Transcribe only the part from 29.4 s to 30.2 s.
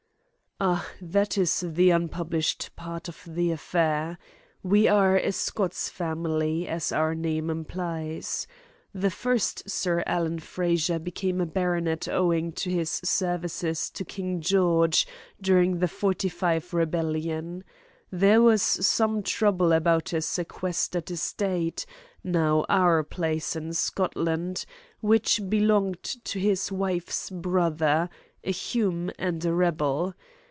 a rebel.